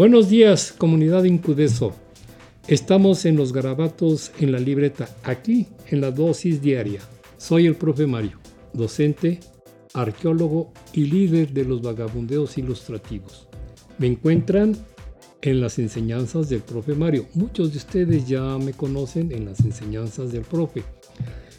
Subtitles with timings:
[0.00, 1.92] Buenos días, comunidad Incudeso.
[2.66, 7.02] Estamos en los garabatos en la libreta, aquí en la dosis diaria.
[7.36, 8.38] Soy el profe Mario,
[8.72, 9.40] docente,
[9.92, 13.46] arqueólogo y líder de los vagabundeos ilustrativos.
[13.98, 14.74] Me encuentran
[15.42, 17.26] en las enseñanzas del profe Mario.
[17.34, 20.82] Muchos de ustedes ya me conocen en las enseñanzas del profe.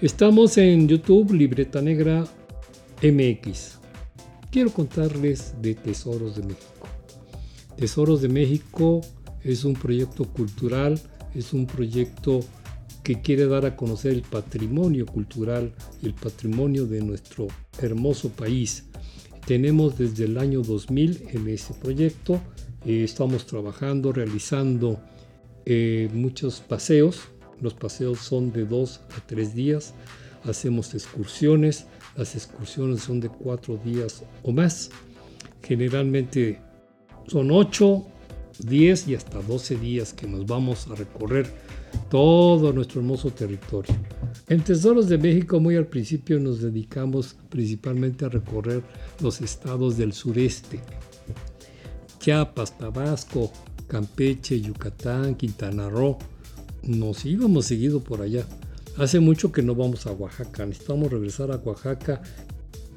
[0.00, 2.24] Estamos en YouTube Libreta Negra
[3.02, 3.78] MX.
[4.50, 6.81] Quiero contarles de Tesoros de México.
[7.82, 9.00] Tesoros de México
[9.42, 11.00] es un proyecto cultural,
[11.34, 12.38] es un proyecto
[13.02, 17.48] que quiere dar a conocer el patrimonio cultural, el patrimonio de nuestro
[17.80, 18.84] hermoso país.
[19.48, 22.40] Tenemos desde el año 2000 en ese proyecto,
[22.86, 25.00] eh, estamos trabajando, realizando
[25.66, 27.22] eh, muchos paseos,
[27.60, 29.92] los paseos son de dos a tres días,
[30.44, 34.90] hacemos excursiones, las excursiones son de cuatro días o más,
[35.64, 36.60] generalmente
[37.26, 38.06] son ocho
[38.58, 41.46] 10 y hasta 12 días que nos vamos a recorrer
[42.10, 43.94] todo nuestro hermoso territorio.
[44.48, 48.82] En Tesoros de México muy al principio nos dedicamos principalmente a recorrer
[49.20, 50.80] los estados del sureste.
[52.18, 53.50] Chiapas, Tabasco,
[53.88, 56.18] Campeche, Yucatán, Quintana Roo.
[56.82, 58.46] Nos íbamos seguido por allá.
[58.96, 62.22] Hace mucho que no vamos a Oaxaca, necesitamos regresar a Oaxaca.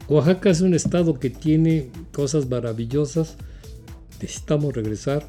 [0.07, 3.37] Oaxaca es un estado que tiene cosas maravillosas.
[4.21, 5.27] Necesitamos regresar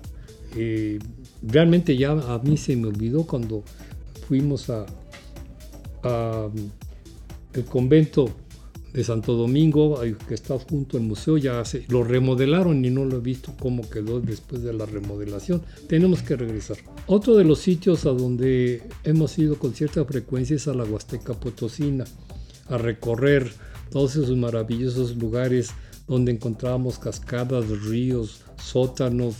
[0.55, 0.99] eh,
[1.43, 3.63] realmente ya a mí se me olvidó cuando
[4.27, 4.87] fuimos a,
[7.53, 8.31] el convento
[8.93, 13.21] de Santo Domingo, que está junto al museo, ya lo remodelaron y no lo he
[13.21, 15.63] visto cómo quedó después de la remodelación.
[15.89, 16.77] Tenemos que regresar.
[17.07, 21.35] Otro de los sitios a donde hemos ido con cierta frecuencia es a la Huasteca
[21.35, 22.05] Potosina,
[22.69, 23.51] a recorrer
[23.91, 25.71] todos esos maravillosos lugares
[26.07, 29.35] donde encontramos cascadas, ríos, sótanos,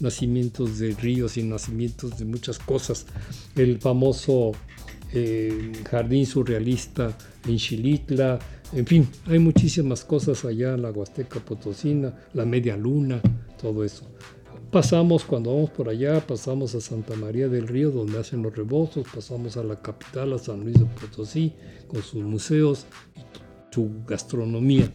[0.00, 3.06] nacimientos de ríos y nacimientos de muchas cosas.
[3.54, 4.52] El famoso
[5.12, 7.16] eh, jardín surrealista
[7.46, 8.38] en Xilitla,
[8.72, 13.20] en fin, hay muchísimas cosas allá en la Huasteca Potosina, la Media Luna,
[13.60, 14.06] todo eso.
[14.70, 19.04] Pasamos, cuando vamos por allá, pasamos a Santa María del Río, donde hacen los rebozos,
[19.12, 21.52] pasamos a la capital, a San Luis de Potosí,
[21.88, 22.86] con sus museos
[23.16, 24.92] y su gastronomía.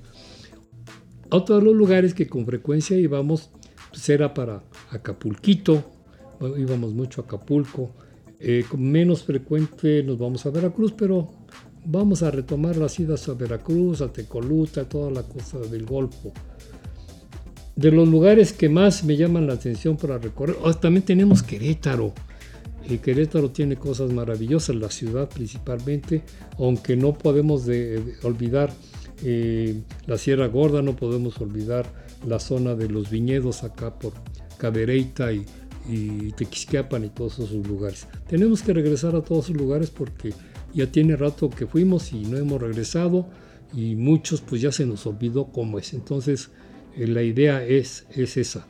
[1.30, 3.50] Otro de los lugares que con frecuencia íbamos
[3.90, 5.84] pues era para Acapulquito,
[6.58, 7.92] íbamos mucho a Acapulco,
[8.40, 11.32] eh, menos frecuente nos vamos a Veracruz, pero
[11.86, 16.34] vamos a retomar las idas a Veracruz, a Tecoluta, toda la costa del Golfo.
[17.76, 22.14] De los lugares que más me llaman la atención para recorrer, oh, también tenemos Querétaro.
[22.90, 26.24] Eh, Querétaro tiene cosas maravillosas, la ciudad principalmente,
[26.60, 27.66] aunque no podemos
[28.24, 28.72] olvidar
[29.24, 31.86] eh, la Sierra Gorda, no podemos olvidar
[32.26, 34.14] la zona de los viñedos acá por
[34.58, 35.46] Cadereyta y,
[35.88, 38.08] y Tequisquiapan y todos esos lugares.
[38.28, 40.34] Tenemos que regresar a todos esos lugares porque
[40.74, 43.28] ya tiene rato que fuimos y no hemos regresado
[43.74, 45.94] y muchos pues ya se nos olvidó cómo es.
[45.94, 46.50] Entonces
[46.98, 48.68] eh, la idea es, es esa.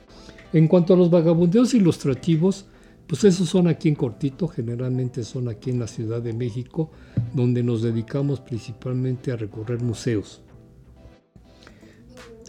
[0.53, 2.65] En cuanto a los vagabundeos ilustrativos,
[3.07, 6.91] pues esos son aquí en Cortito, generalmente son aquí en la Ciudad de México,
[7.33, 10.41] donde nos dedicamos principalmente a recorrer museos.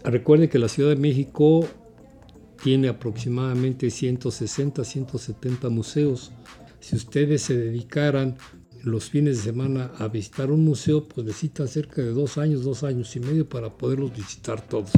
[0.02, 1.66] Recuerde que la Ciudad de México
[2.62, 6.32] tiene aproximadamente 160, 170 museos.
[6.80, 8.36] Si ustedes se dedicaran
[8.82, 12.82] los fines de semana a visitar un museo, pues necesitan cerca de dos años, dos
[12.84, 14.92] años y medio para poderlos visitar todos.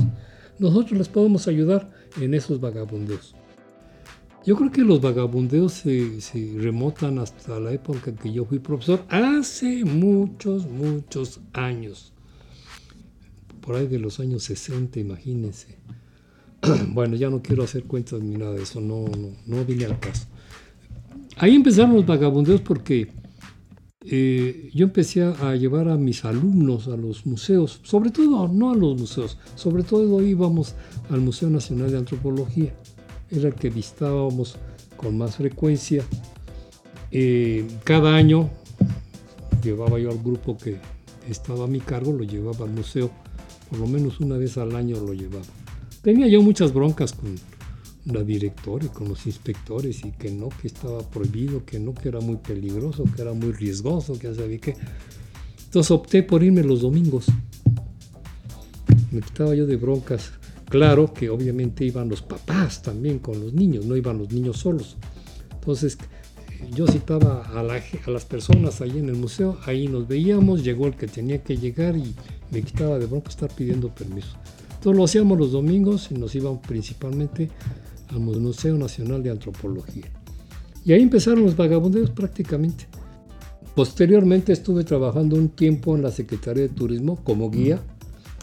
[0.58, 3.34] Nosotros les podemos ayudar en esos vagabundeos.
[4.48, 8.58] Yo creo que los vagabundeos se, se, remotan hasta la época en que yo fui
[8.58, 12.14] profesor, hace muchos, muchos años
[13.60, 15.76] por ahí de los años 60, imagínense.
[16.94, 19.04] bueno, ya no quiero hacer cuentas ni nada de eso, no,
[19.44, 20.26] no, vine al caso.
[21.36, 23.08] Ahí empezaron los vagabundeos porque
[24.00, 28.74] eh, yo empecé a llevar a mis alumnos a los museos, sobre todo no a
[28.74, 30.74] los museos, sobre todo íbamos
[31.10, 32.72] al Museo Nacional de Antropología,
[33.30, 34.56] era el que visitábamos
[34.96, 36.04] con más frecuencia.
[37.10, 38.50] Eh, cada año
[39.62, 40.76] llevaba yo al grupo que
[41.28, 43.10] estaba a mi cargo, lo llevaba al museo
[43.68, 45.44] por lo menos una vez al año lo llevaba.
[46.02, 47.34] Tenía yo muchas broncas con
[48.06, 52.08] la directora y con los inspectores y que no, que estaba prohibido, que no, que
[52.08, 54.74] era muy peligroso, que era muy riesgoso, que sabía que...
[55.66, 57.26] Entonces opté por irme los domingos.
[59.10, 60.32] Me quitaba yo de broncas.
[60.68, 64.96] Claro que obviamente iban los papás también con los niños, no iban los niños solos.
[65.52, 65.98] Entonces
[66.74, 70.96] yo citaba a, a, las personas ahí en el museo, ahí nos veíamos, llegó el
[70.96, 72.14] que tenía que llegar y
[72.50, 74.36] me quitaba de bronca estar pidiendo permiso.
[74.74, 77.50] Entonces lo hacíamos los domingos y nos íbamos principalmente
[78.08, 80.06] al Museo Nacional de Antropología.
[80.84, 82.86] Y ahí empezaron los vagabundeos prácticamente.
[83.74, 87.80] Posteriormente estuve trabajando un tiempo en la Secretaría de Turismo como guía,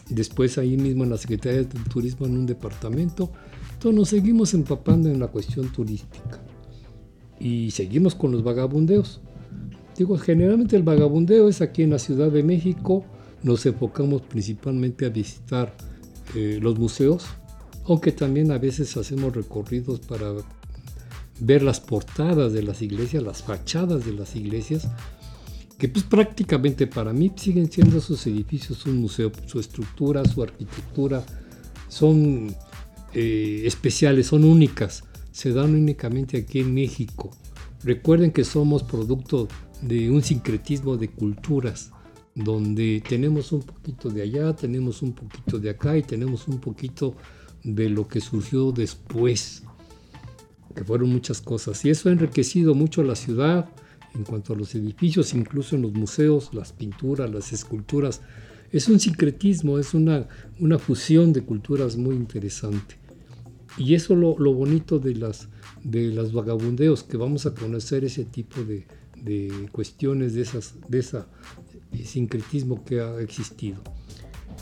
[0.09, 3.31] después ahí mismo en la Secretaría de Turismo en un departamento.
[3.73, 6.41] Entonces nos seguimos empapando en la cuestión turística
[7.39, 9.21] y seguimos con los vagabundeos.
[9.97, 13.05] Digo, generalmente el vagabundeo es aquí en la Ciudad de México,
[13.43, 15.75] nos enfocamos principalmente a visitar
[16.35, 17.25] eh, los museos,
[17.85, 20.33] aunque también a veces hacemos recorridos para
[21.39, 24.89] ver las portadas de las iglesias, las fachadas de las iglesias,
[25.77, 31.25] que pues prácticamente para mí siguen siendo esos edificios un museo, su estructura, su arquitectura,
[31.89, 32.55] son
[33.13, 37.31] eh, especiales, son únicas, se dan únicamente aquí en México.
[37.83, 39.47] Recuerden que somos producto
[39.81, 41.91] de un sincretismo de culturas,
[42.33, 47.15] donde tenemos un poquito de allá, tenemos un poquito de acá y tenemos un poquito
[47.63, 49.63] de lo que surgió después,
[50.73, 51.83] que fueron muchas cosas.
[51.85, 53.69] Y eso ha enriquecido mucho la ciudad,
[54.15, 58.21] en cuanto a los edificios, incluso en los museos, las pinturas, las esculturas.
[58.71, 60.27] Es un sincretismo, es una,
[60.59, 62.95] una fusión de culturas muy interesante.
[63.77, 65.49] Y eso lo, lo bonito de las,
[65.83, 68.85] de las vagabundeos, que vamos a conocer ese tipo de,
[69.21, 70.47] de cuestiones, de,
[70.87, 71.19] de ese
[72.03, 73.81] sincretismo que ha existido.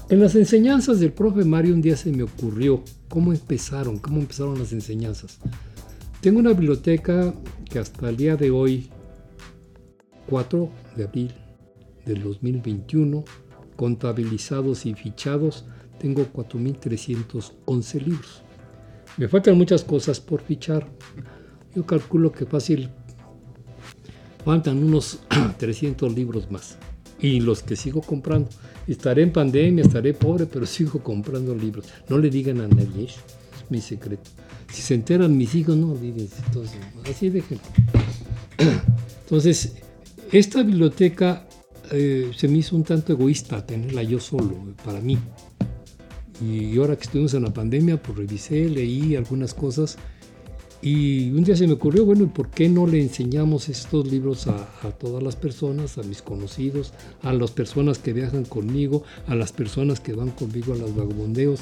[0.10, 4.60] En las enseñanzas del profe Mario un día se me ocurrió cómo empezaron, cómo empezaron
[4.60, 5.40] las enseñanzas.
[6.22, 7.34] Tengo una biblioteca
[7.70, 8.90] que hasta el día de hoy
[10.34, 11.32] 4 de abril
[12.08, 13.24] del 2021,
[13.76, 15.64] contabilizados y fichados,
[16.00, 18.42] tengo 4.311 libros.
[19.18, 20.88] Me faltan muchas cosas por fichar.
[21.76, 22.90] Yo calculo que fácil
[24.44, 25.20] faltan unos
[25.60, 26.80] 300 libros más.
[27.20, 28.50] Y los que sigo comprando.
[28.88, 31.86] Estaré en pandemia, estaré pobre, pero sigo comprando libros.
[32.10, 33.16] No le digan a nadie, es
[33.70, 34.32] mi secreto.
[34.72, 36.42] Si se enteran mis hijos, no olvídense.
[36.48, 37.64] Entonces, así déjenlo.
[39.26, 39.74] Entonces,
[40.34, 41.48] esta biblioteca
[41.92, 45.18] eh, se me hizo un tanto egoísta tenerla yo solo, para mí.
[46.42, 49.98] Y ahora que estuvimos en la pandemia, pues revisé, leí algunas cosas
[50.82, 54.48] y un día se me ocurrió, bueno, ¿y por qué no le enseñamos estos libros
[54.48, 59.36] a, a, todas las personas, a mis conocidos, a las personas que viajan conmigo, a
[59.36, 61.62] las personas que van conmigo a los vagabondeos?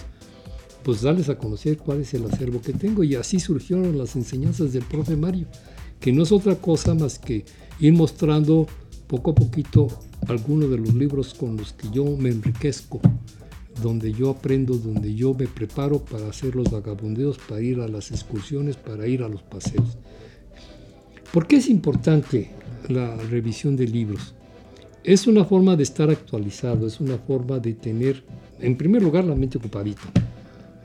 [0.83, 3.03] Pues darles a conocer cuál es el acervo que tengo.
[3.03, 5.45] Y así surgieron las enseñanzas del profe Mario,
[6.01, 7.45] que no es otra cosa más que
[7.79, 8.67] ir mostrando
[9.07, 9.87] poco a poquito
[10.27, 12.99] algunos de los libros con los que yo me enriquezco,
[13.81, 18.11] donde yo aprendo, donde yo me preparo para hacer los vagabundeos, para ir a las
[18.11, 19.97] excursiones, para ir a los paseos.
[21.31, 22.51] ¿Por qué es importante
[22.89, 24.33] la revisión de libros?
[25.03, 28.23] Es una forma de estar actualizado, es una forma de tener,
[28.59, 30.11] en primer lugar, la mente ocupadita.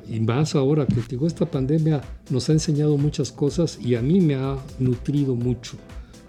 [0.09, 2.01] Y más ahora que digo, esta pandemia
[2.31, 5.77] nos ha enseñado muchas cosas y a mí me ha nutrido mucho.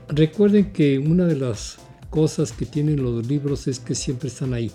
[0.10, 1.78] Recuerden que una de las
[2.10, 4.72] cosas que tienen los libros es que siempre están ahí.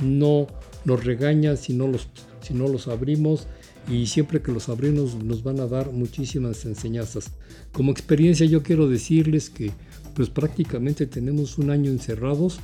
[0.00, 0.46] No
[0.84, 2.08] nos regañan si no los,
[2.42, 3.46] si no los abrimos
[3.88, 7.30] y siempre que los abrimos nos van a dar muchísimas enseñanzas.
[7.72, 9.72] Como experiencia yo quiero decirles que
[10.14, 12.58] pues prácticamente tenemos un año encerrados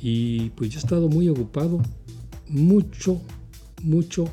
[0.00, 1.80] y pues yo he estado muy ocupado,
[2.46, 3.20] mucho,
[3.82, 4.28] mucho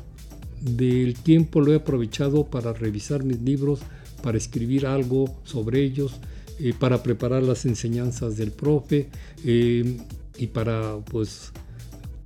[0.60, 3.80] del tiempo lo he aprovechado para revisar mis libros,
[4.22, 6.20] para escribir algo sobre ellos,
[6.58, 9.08] eh, para preparar las enseñanzas del profe
[9.44, 9.96] eh,
[10.36, 11.52] y para pues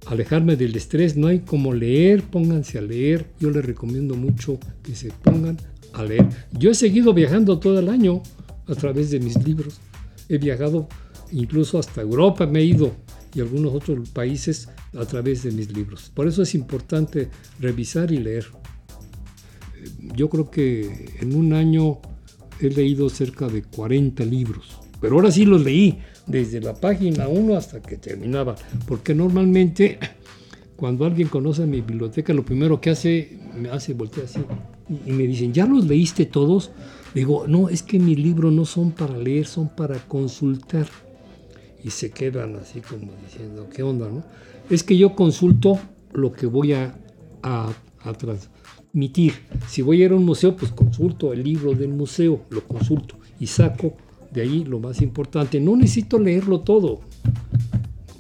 [0.07, 1.17] alejarme del estrés.
[1.17, 3.27] No hay como leer, pónganse a leer.
[3.39, 5.59] Yo les recomiendo mucho que se pongan
[5.93, 6.27] a leer.
[6.53, 8.23] Yo he seguido viajando todo el año
[8.67, 9.81] a través de mis libros.
[10.29, 10.89] He viajado
[11.31, 12.93] incluso hasta Europa, me he ido
[13.35, 16.11] y algunos otros países a través de mis libros.
[16.15, 17.29] Por eso es importante
[17.61, 18.47] revisar y leer.
[20.17, 22.01] Yo creo que en un año
[22.61, 27.57] he leído cerca de 40 libros, pero ahora sí los leí desde la página 1
[27.57, 28.55] hasta que terminaba,
[28.87, 29.99] porque normalmente
[30.77, 34.41] cuando alguien conoce mi biblioteca, lo primero que hace, me hace voltear así
[35.07, 36.71] y me dicen, ¿ya los leíste todos?
[37.15, 40.87] Digo, no, es que mis libros no son para leer, son para consultar.
[41.85, 44.09] Y se quedan así como diciendo, ¿qué onda?
[44.09, 44.23] No?
[44.71, 45.79] Es que yo consulto
[46.13, 46.95] lo que voy a,
[47.43, 47.73] a,
[49.69, 53.17] si voy a ir a un museo, pues consulto el libro del museo, lo consulto
[53.41, 53.95] y saco
[54.33, 55.61] de ahí lo más importante.
[55.61, 57.01] No necesito leerlo todo,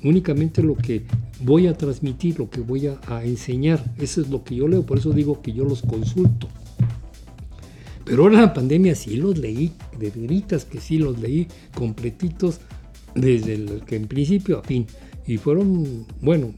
[0.03, 1.05] únicamente lo que
[1.43, 3.85] voy a transmitir, lo que voy a, enseñar.
[3.99, 6.49] Eso es lo que yo leo, por eso digo que yo los consulto.
[8.05, 12.61] Pero ahora la pandemia sí los leí, de veritas que sí los leí completitos
[13.15, 14.87] desde el que en principio a fin.
[15.27, 16.53] Y fueron, bueno,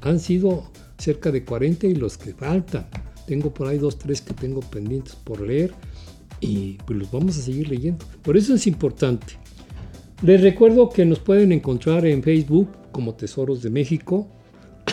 [0.00, 2.88] han sido cerca de 40 y los que faltan
[3.26, 5.72] Tengo por ahí dos, tres que tengo pendientes por leer
[6.40, 8.04] y pues los vamos a seguir leyendo.
[8.22, 9.34] Por eso es importante.
[10.22, 14.28] Les recuerdo que nos pueden encontrar en Facebook como Tesoros de México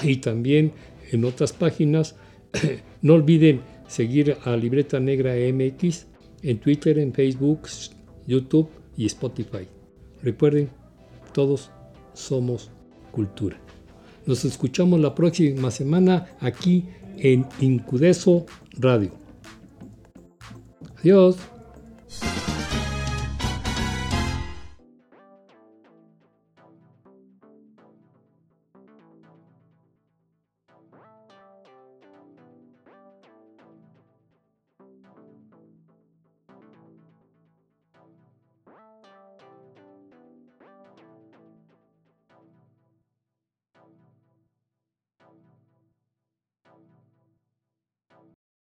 [0.03, 0.73] y también
[1.11, 2.15] en otras páginas.
[3.01, 6.07] no olviden seguir a Libreta Negra MX
[6.43, 7.61] en Twitter, en Facebook,
[8.27, 9.67] YouTube y Spotify.
[10.21, 10.69] Recuerden,
[11.35, 11.69] todos
[12.13, 12.71] somos
[13.11, 13.57] cultura.
[14.25, 16.85] Nos escuchamos la próxima semana aquí
[17.17, 18.45] en Incudeso
[18.79, 19.11] Radio.
[20.97, 21.35] Adiós.